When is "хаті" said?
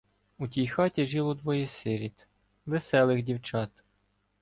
0.67-1.05